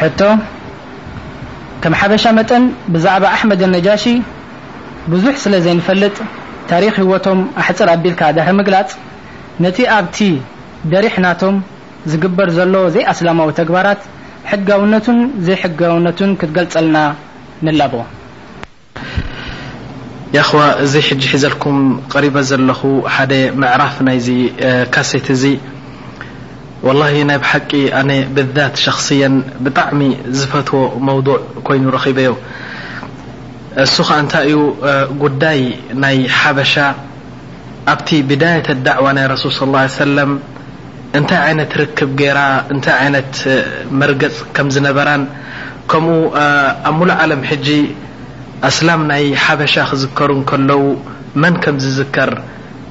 [0.00, 0.20] ሕቶ
[1.82, 4.04] ከም ሓበሻ መጠን ብዛዕባ ኣሕመድነጃሽ
[5.12, 6.16] ብዙሕ ስለ ዘይፈልጥ
[6.70, 8.90] ታሪክ ህወቶም ኣሕፅር ኣቢልካ ዳ ምግላፅ
[9.64, 10.18] ነቲ ኣብቲ
[10.92, 11.56] ደሪሕ ናቶም
[12.12, 14.00] ዝግበር ዘሎ ዘይ ኣስላማዊ ተግባራት
[14.50, 16.96] ሕጋውነቱን ዘይ ሕጋውነን ክትገልፀልና
[17.66, 17.94] ንላቦ
[20.58, 20.94] ዋ እዚ
[21.32, 21.78] ሒዘልኩም
[22.12, 22.68] ቀሪ ዘለ
[23.14, 23.32] ሓደ
[23.82, 24.20] ራፍ ይ
[25.42, 25.44] ሴ
[26.84, 29.20] والله ب حق أن بلذات شخصي
[29.60, 30.00] بعم
[30.40, 32.26] زفتو موضوع كين رخبي
[33.84, 34.34] أس نت
[35.22, 35.58] قدي
[36.16, 36.74] ي حبش
[37.92, 40.30] أبت بداية دعو رسول صلىى الله عليه سلم
[41.20, 42.38] نت عنت ركب ر
[43.00, 43.14] عن
[43.98, 44.12] مر
[44.54, 45.08] كم نبر
[45.90, 46.06] كم
[46.86, 47.68] أ مل علم ج
[48.68, 50.82] أسلم ي حبشة زكر كلو
[51.42, 52.30] من كم زكر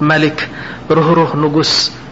[0.00, 0.48] ملك
[0.90, 1.90] رهره نقس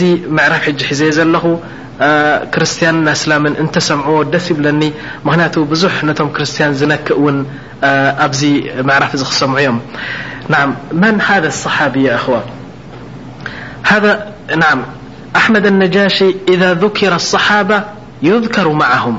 [0.00, 1.58] ني معرف ج ز ل
[2.54, 4.90] كرستيان سلام نت سمعو س يبلني
[5.24, 7.46] من بح نم كرسان نكء ون
[8.40, 9.78] بي معرف سمع يم
[10.92, 12.36] من هذا الصحابي يخو
[15.36, 17.82] أحمد النجاشي إذا ذكر الصحابة
[18.22, 19.18] يذكر معهم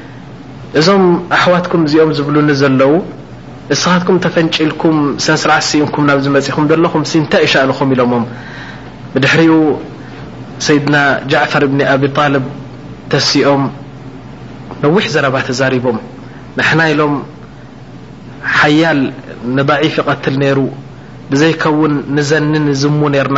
[0.79, 1.05] እዞም
[1.35, 2.91] ኣحዋትكም ዚኦም ዝብሉኒ ዘለዉ
[3.73, 4.95] እስኻትኩ ተፈنጪልكም
[5.25, 6.93] سስርع سእك ናብ መኹ ዘለኹ
[7.31, 8.13] ታይ يشأنኹም ኢሎሞ
[9.13, 9.51] بድحሪኡ
[10.67, 10.95] سيድና
[11.31, 12.45] جعفር ن ኣبيطلب
[13.11, 13.63] ተسኦም
[14.83, 15.97] ነዊح ዘረባ ተዛرቦም
[16.59, 17.13] نحና ኢሎም
[18.57, 18.99] حيል
[19.57, 20.59] نضعፍ يقتل ሩ
[21.41, 22.53] ዘيከውን نዘኒ
[22.83, 23.37] ዝሙ رና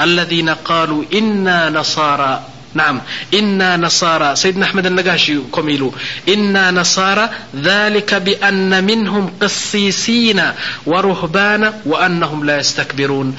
[0.00, 5.90] الذين قالوا إنانصارنمإنا نصارى سيدنا أحمد الناش كميل
[6.28, 7.30] إنا نصارا
[7.62, 10.42] ذلك بأن منهم قصيسين
[10.86, 13.38] ورهبان وأنهم لا يستكبرون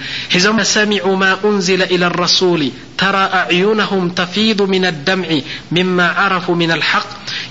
[0.61, 5.27] سمعوا ما أنزل إلى الرسول ترى أعينهم تفيض من الدمع
[5.71, 7.07] مما عرفوا من الحق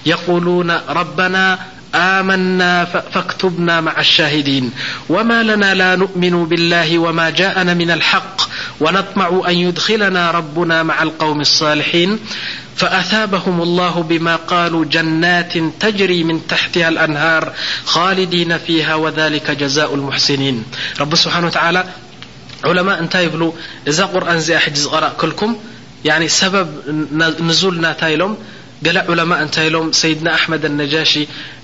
[0.06, 1.58] يقولون ربنا
[1.94, 4.70] آمنا فاكتبنا مع الشاهدين
[5.08, 8.40] وما لنا لانؤمن بالله وما جاءنا من الحق
[8.80, 12.18] ونطمع أن يدخلنا ربنا مع القوم الصالحين
[12.76, 17.52] فأثابهم الله بما قالوا جنات تجري من تحتها الأنهار
[17.84, 20.64] خالدين فيها وذلك جزاء المحسنين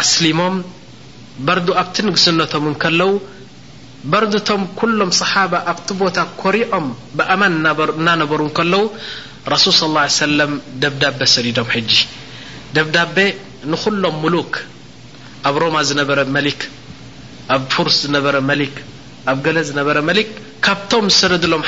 [0.00, 0.40] أسلم
[1.46, 3.10] برد ت نقسنم لو
[4.12, 5.52] بردم كلم صحب
[5.86, 6.00] ت ب
[6.42, 7.52] كرعم بأمن
[8.06, 8.88] نر و
[9.54, 11.14] رسول صى الله عيه سلم دبدب
[11.64, 11.82] م
[12.76, 13.16] دبب
[13.72, 14.52] نلم ملك
[15.60, 16.60] روما نبر ملك
[17.74, 18.74] فر نر ملك
[19.70, 20.28] ل ملك
[21.06, 21.08] م
[21.52, 21.62] لم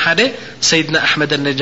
[0.71, 1.61] سيدا حمد النج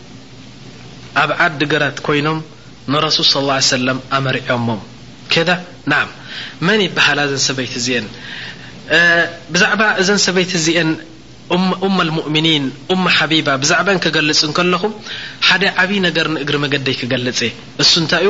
[1.19, 2.39] ኣብ ዓዲ ገራት ኮይኖም
[2.93, 4.67] ንرሱል صى ه ع ኣመሪዐሞ
[6.67, 7.81] መن ይበሃላ ሰበይት አ
[9.61, 10.79] ዛعባ እዘ ሰበይቲ ዚአ
[11.87, 14.93] أم المؤምኒን أم ሓቢባ ዛባ ክገልፅ ከለኹም
[15.47, 17.39] ሓደ ዓብይ ነገር እግሪ መገዲይ ክገልፅ
[17.91, 18.29] ሱ እታይ ዩ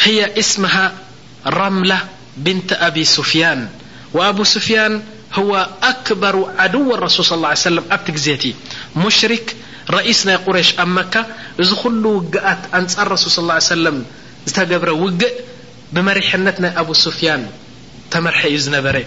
[0.00, 0.92] هي اسمها
[1.46, 1.98] رملة
[2.36, 3.68] بنت أبي سفيان
[4.12, 5.02] وأبو سفيان
[5.34, 8.54] هو أكبر عدو ارسول صلى اله عليه وسلم قبت زت
[8.96, 9.56] مشرك
[9.90, 11.14] رئيس ي قريش أ مك
[11.60, 12.36] ذ خل وجت
[12.74, 14.04] أنፃر رسول صلى اله عليه وسلم
[14.46, 15.32] تجبر وجء
[15.92, 17.50] بمرحنت ي أبو سفيان
[18.10, 19.06] تمرح نبر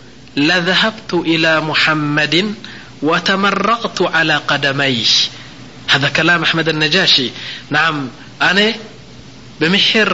[0.37, 2.53] لذهبت إلى محمድ
[3.01, 5.05] وتمرقت على قدمي
[5.97, 7.21] ذا كل حمد النجاش
[7.69, 7.89] نع
[8.41, 8.59] أن
[9.61, 10.13] ብمር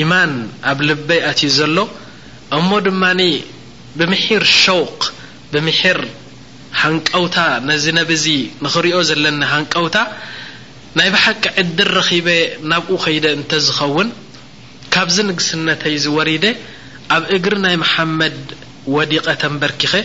[0.00, 0.32] يማن
[0.70, 1.76] ኣብ ልبይ ዩ ዘሎ
[2.56, 3.02] እم ድم
[3.98, 4.98] ብمር شوق
[5.52, 5.98] ብمር
[6.80, 7.36] ሃنقوታ
[7.68, 8.24] نذ نبز
[8.64, 9.96] نኽሪኦ ዘለ ሃنقوታ
[10.98, 12.26] ናይ بحቂ عድر رب
[12.72, 14.08] ናبو ከيد እت ዝኸوን
[14.94, 15.82] ካبዚ نግስነተ
[16.16, 16.44] ورد
[17.16, 18.38] ኣ እግر ና محድ
[18.86, 20.04] ودقةمبركخة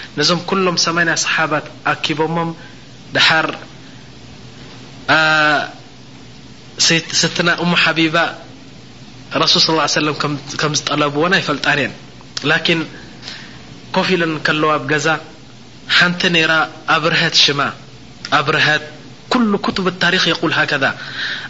[0.17, 2.19] نم كلم م صحابت أكب
[3.17, 3.55] حر
[7.41, 8.15] ن أم حبب
[9.35, 10.15] رسول صلى اله عليه وسلم
[10.59, 11.91] ك طلبو يفلطنن
[12.43, 12.77] لكن
[13.95, 15.07] كفل نكلو بز
[16.03, 16.51] نت ر
[16.95, 17.61] أبرهت شم
[18.47, 18.81] برت
[19.31, 20.85] كل كتب التاريخ يول كذ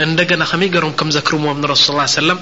[0.00, 2.38] ندنا مي رم كم زكرموم نرس صلى ال عي سلم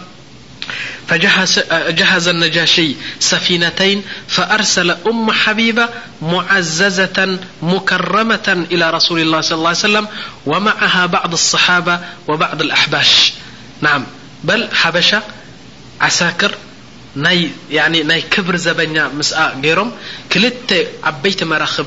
[1.08, 5.88] فجهز النجاشي سفينتين فأرسل أم حبيبة
[6.22, 10.06] معززة مكرمة إلى رسول الله صلى الله عليه سلم
[10.46, 13.32] ومعها بعض الصحابة وبعض الأحباش
[13.80, 14.06] نعم
[14.44, 15.10] بل حبش
[16.00, 16.52] عساكر
[17.24, 18.80] ي كبر زب
[19.18, 19.30] مس
[19.62, 19.90] يرم
[20.32, 20.50] كل
[21.22, 21.86] بيمرخب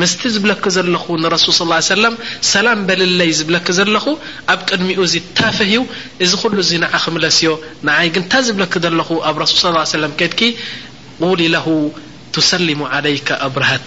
[0.00, 2.14] مስت ዝبለክ ዘለ نرሱل صى اه عيه سم
[2.52, 4.04] ሰላم በልለይ ዝብለክ ዘለኹ
[4.52, 5.00] ኣብ ቅድሚኡ
[5.38, 5.72] ታፈه
[6.24, 7.50] እዚ ሉ نع ክለسዮ
[7.90, 10.40] نይ ግታ ዝብለክ ለ ኣ رسل صى اه يه سم ድك
[11.20, 11.66] قل له
[12.34, 13.86] تسلم عليك أبرሃት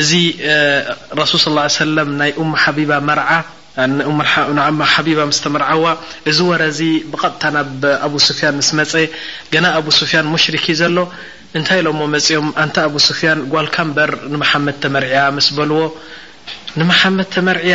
[0.00, 0.10] እዚ
[1.20, 1.78] رሱ صى ا س
[4.58, 4.62] ና
[5.54, 5.84] ባ ርዓዋ
[6.30, 6.62] እዚ ወረ
[7.12, 8.14] ብغታ ናብ ኣብ
[8.66, 8.92] ስ መፀ
[9.64, 10.26] ና ብ سፍያን
[10.64, 10.96] ክ ዘሎ
[11.58, 12.12] እንታይ ሎ ኦም
[12.64, 12.66] ኣ
[13.08, 15.18] سያን ጓልካ በር ንحመድ ተመርعያ
[15.58, 15.82] በልዎ
[17.18, 17.74] መድ ተመርያ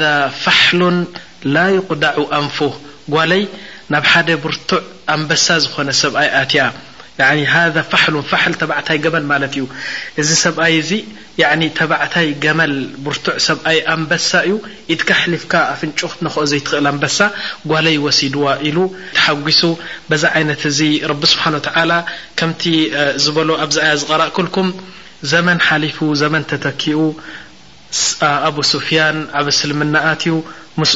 [0.00, 0.02] ذ
[0.44, 0.80] فحل
[1.54, 2.14] ل يقዳع
[2.46, 2.58] ንف
[3.14, 3.42] ጓይ
[3.92, 4.80] ናብ ሓደ ብርቱዕ
[5.14, 6.62] ኣንበሳ ዝኾነ ሰብኣይ ኣትያ
[7.74, 7.92] ذ ፋ
[8.30, 9.64] ፋል ተባዕታይ ገመል ማለት እዩ
[10.20, 10.98] እዚ ሰብኣይ ዚ
[11.78, 12.72] ተባዕታይ ገመል
[13.06, 14.54] ብርቱዕ ሰብኣይ ኣንበሳ እዩ
[14.94, 17.18] ኢድካ ሕሊፍካ ኣፍንጮክት ንክ ዘይትኽእል ኣንበሳ
[17.72, 18.78] ጓለይ ወሲድዋ ኢሉ
[19.18, 19.62] ተሓጒሱ
[20.08, 20.80] በዛ ይነት እዚ
[21.20, 21.44] ቢ ስሓ
[22.40, 22.62] ከምቲ
[23.26, 24.70] ዝበሎ ኣብዛ ዝቐራእክልኩም
[25.34, 26.98] ዘመን ሓሊፉ ዘመን ተተኪኡ
[28.22, 29.10] أب سفيا
[29.42, 30.22] بسلمن ت
[30.78, 30.92] مس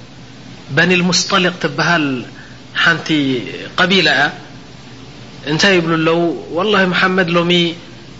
[0.71, 2.25] بن المسطلق تبهل
[2.87, 3.09] نت
[3.77, 4.09] قبيل
[5.47, 7.51] نت يبلو لو والله محمد لم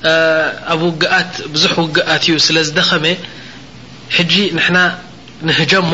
[0.03, 3.03] أب وقت بح وقت لدخم
[4.19, 4.77] ج نن
[5.43, 5.91] نهجم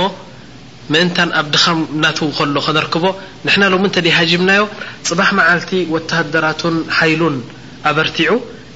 [0.90, 3.06] من أبدخم نت ل نركب
[3.46, 4.52] ن لم نتهجمن
[5.10, 6.64] صبح معلت وتهدرت
[6.98, 7.22] حيل
[7.90, 8.30] أبرتع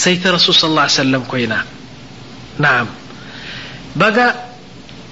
[0.00, 1.52] ي رسول صى الله عيه سلم كين
[2.58, 2.84] نع
[3.96, 4.18] بق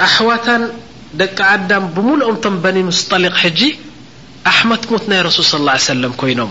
[0.00, 0.72] أحوة
[1.14, 3.60] دك عدم بملمم بن مسطلق ج
[4.46, 6.50] أحمد مت ي رسول صلى الله عليه سلم كينم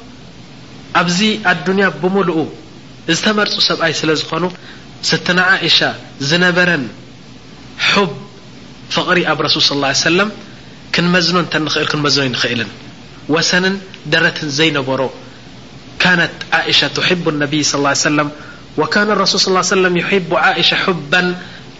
[0.95, 2.29] ادني بمل
[3.23, 4.11] تمر سي ل
[4.43, 4.49] ن
[5.09, 5.79] ستن عئش
[6.45, 6.69] نبر
[7.89, 8.11] حب
[8.95, 10.29] فقر ب رسل صلى الله عيه سلم
[10.95, 12.61] كنمزن ل زن نل
[13.33, 13.65] وسن
[14.13, 15.01] درة زينبر
[16.03, 18.27] كانت عئشة تحب النبي صى اله عيه سلم
[18.79, 21.21] وكان ارسل صلى ا سم يحب عئشة حبا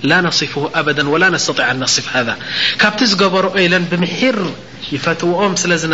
[0.09, 2.33] لا نصفه أب ولا نستيع ن نصف هذا
[2.81, 3.47] كب ر
[3.91, 4.37] بمحر
[4.95, 5.93] يفتوم لن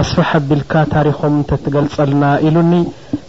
[0.00, 2.72] ኣስፋሓ ቢልካ ታሪኮም እ ትገልፀልና ኢሉኒ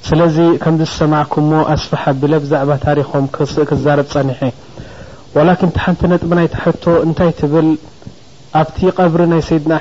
[0.08, 3.26] ስለዚ ከም ዝሰማكሞ ኣስፋሓ ቢለ ዛዕባ ታሪም
[3.70, 4.40] ክዛረ ፀኒሐ
[5.64, 6.48] ን ሓንቲ ጥ ናይ
[6.84, 7.68] ቶ እንታይ ትብል
[8.62, 9.74] ኣብቲ قብሪ ናይ ሰይድና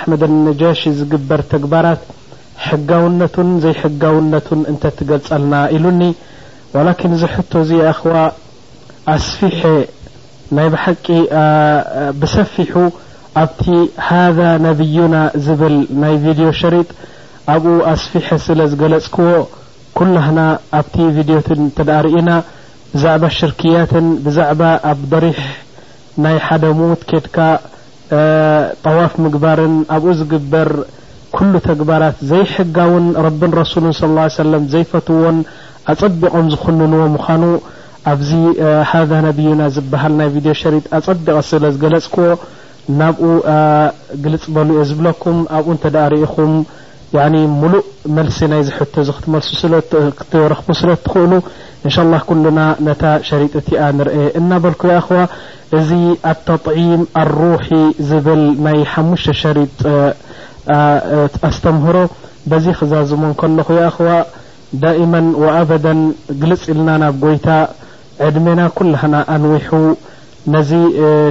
[0.00, 2.02] حመደ نجሽ ዝግበር ተግባራት
[2.90, 3.74] ጋውነን ዘይ
[4.04, 4.48] ጋውነቱ
[4.98, 6.02] ትገልፀልና ኢሉኒ
[7.22, 7.24] ዚ
[7.54, 7.70] ቶ እዚ
[8.00, 8.04] خ
[9.14, 9.54] ኣስፊ ይ
[11.08, 11.24] ቂ
[12.20, 12.34] ብፊ
[13.40, 13.64] ኣብቲ
[14.12, 15.14] هذا ነብዩና
[15.46, 16.88] ዝብል ናይ ቪድ ሸرጥ
[17.54, 19.28] ኣብኡ ኣስፊح ስለ ዝገለጽክዎ
[19.98, 20.40] ኩلهና
[20.78, 20.86] ኣብ
[21.16, 22.30] ቪድት ተ ርእና
[22.94, 25.40] ብዛዕባ ሽርክያትን ብዛعባ ኣብ ضሪሕ
[26.24, 27.36] ናይ ሓደ ምዉት ኬድካ
[28.84, 30.68] طዋፍ ምግባርን ኣብኡ ዝግበር
[31.36, 33.40] ኩل ተግባራት ዘይሕጋውን ረብ
[33.72, 35.38] سل صى اه عي ዘይፈትዎን
[35.92, 37.42] ኣጸቢቆም ዝኮንዎ ምዃኑ
[38.12, 38.30] ኣብዚ
[39.10, 42.24] ذ ነዩና ዝበሃል ናይ ቪድ ሸጥ ጸቢቀ ስለ ዝገለጽክዎ
[42.98, 43.24] ናብኡ
[44.24, 45.70] ግልፅ በሉ ዝብለኩም ኣብኡ
[46.12, 46.52] ርእኹም
[47.60, 47.84] ሙሉእ
[48.16, 48.80] መልሲ ናይ ዝቶ
[50.30, 51.32] ትረኽቡ ስለ ትኽእሉ
[51.88, 52.58] እ الله كلና
[53.00, 55.08] ታ ሸرጥ ት ኣ ንርአ እናበኩ خ
[55.78, 55.90] እዚ
[56.30, 57.66] ኣተطም ኣلرح
[58.08, 58.26] ዝብ
[58.78, 59.80] ይ ሓሙሽተ ሸرጥ
[61.50, 61.96] ኣስተምህሮ
[62.64, 63.58] ዚ ክዛዝሞ ከለ
[64.82, 64.94] ዳ
[65.58, 65.60] ኣ
[66.42, 67.48] ግልፅ ኢልና ናብ ጎይታ
[68.26, 68.94] ዕድሜና ኩና
[69.34, 69.54] ኣንዊ
[70.54, 70.70] ነዚ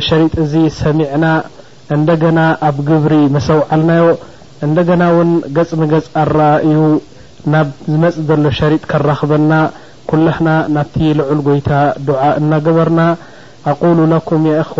[0.07, 1.25] ሸرጥ እዚ ሰሚعና
[1.95, 2.39] እንደገና
[2.69, 4.05] ኣብ ግብሪ መሰውዓልናዮ
[4.65, 6.79] እንደና ውን ገጽ ንገጽ ኣረአ እዩ
[7.53, 9.51] ናብ ዝመፅ ዘሎ ሸرጥ ከራክበና
[10.09, 10.47] ኩلና
[10.77, 11.71] ናብቲ ልዑል ጎይታ
[12.09, 13.01] ድع እናገበርና
[13.71, 14.75] ኣقل ኩ خ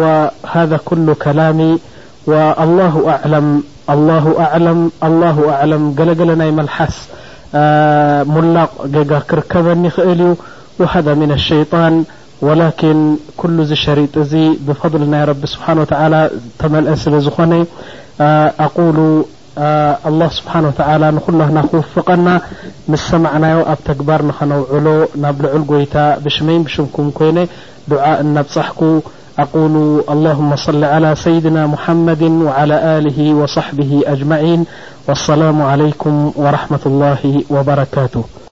[0.53, 1.59] هذا كل كላሚ
[2.29, 2.93] لله
[4.25, 4.27] ه
[5.37, 6.95] ه ም ገለ ገለ ናይ መلሓስ
[8.33, 8.71] ሙላቅ
[9.11, 10.33] ጋ ክርከበ ይኽእል እዩ
[10.79, 11.93] وذا ن الሸيጣን
[12.41, 14.15] ولكن كل شرط
[14.67, 16.21] بفضل ና رب سبحنه وتعلى
[16.59, 17.51] ተملአ ስل ዝኾن
[18.65, 18.99] أقول
[20.09, 22.27] الله سبحنه و تعلى نله ክوفقና
[22.91, 24.85] مس ሰمعني ኣብ تግبر نኸنوعሎ
[25.23, 27.37] ናብ لعل جيታ بشم بشمكم كይن
[27.91, 28.03] دع
[28.37, 28.81] نبصحك
[29.43, 29.75] أقول
[30.13, 34.61] اللهم صل على سيدنا محمد وعلى آله وصحبه أجمعين
[35.07, 36.13] والسلام عليكم
[36.43, 37.21] ورحمة الله
[37.55, 38.35] وبركاته